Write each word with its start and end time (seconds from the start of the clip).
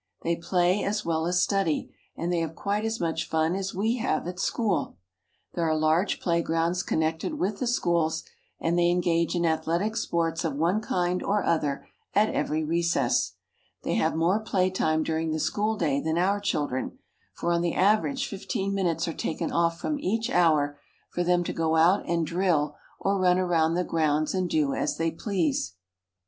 They 0.23 0.35
play 0.35 0.83
as 0.83 1.05
well 1.05 1.27
as 1.27 1.43
study, 1.43 1.93
and 2.17 2.33
they 2.33 2.39
have 2.39 2.55
quite 2.55 2.83
as 2.85 2.99
much 2.99 3.29
fun 3.29 3.53
as 3.53 3.75
we 3.75 3.97
have 3.97 4.25
at 4.27 4.39
home. 4.41 4.95
There 5.53 5.69
are 5.69 5.77
large 5.77 6.19
playgrounds 6.19 6.81
connected 6.81 7.35
with 7.35 7.59
the 7.59 7.67
schools, 7.67 8.23
and 8.59 8.79
they 8.79 8.89
engage 8.89 9.35
in 9.35 9.45
athletic 9.45 9.95
sports 9.95 10.43
of 10.43 10.55
one 10.55 10.81
kind 10.81 11.21
or 11.21 11.43
other 11.43 11.87
at 12.15 12.31
every 12.33 12.63
recess. 12.63 13.33
They 13.83 13.93
have 13.93 14.15
more 14.15 14.39
play 14.39 14.71
time 14.71 15.03
during 15.03 15.29
the 15.33 15.39
school 15.39 15.77
day 15.77 16.01
than 16.01 16.17
our 16.17 16.39
children, 16.39 16.97
for 17.35 17.51
on 17.51 17.61
the 17.61 17.75
average 17.75 18.27
fifteen 18.27 18.73
minutes 18.73 19.07
are 19.07 19.13
taken 19.13 19.51
off 19.51 19.79
from 19.79 19.99
each 19.99 20.31
hour 20.31 20.79
for 21.11 21.23
them 21.23 21.43
to 21.43 21.53
go 21.53 21.75
out 21.75 22.09
and 22.09 22.25
drill 22.25 22.75
or 22.99 23.19
run 23.21 23.37
around 23.37 23.75
the 23.75 23.83
grounds 23.83 24.33
and 24.33 24.49
do 24.49 24.73
as 24.73 24.97
they 24.97 25.11
please. 25.11 25.75